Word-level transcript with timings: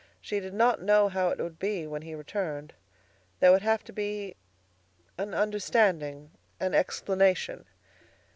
She 0.19 0.39
did 0.39 0.55
not 0.55 0.81
know 0.81 1.09
how 1.09 1.29
it 1.29 1.37
would 1.37 1.59
be 1.59 1.85
when 1.85 2.01
he 2.01 2.15
returned. 2.15 2.73
There 3.39 3.51
would 3.51 3.61
have 3.61 3.83
to 3.83 3.93
be 3.93 4.35
an 5.19 5.35
understanding, 5.35 6.31
an 6.59 6.73
explanation. 6.73 7.65